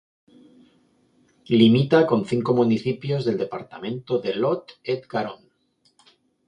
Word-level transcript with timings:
Limita 1.59 2.07
con 2.07 2.25
cinco 2.25 2.55
municipios 2.55 3.23
del 3.23 3.37
departamento 3.37 4.17
de 4.17 4.33
Lot-et-Garonne. 4.33 5.51